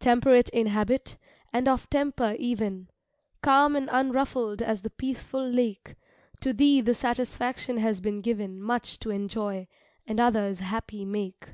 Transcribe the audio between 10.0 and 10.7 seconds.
and others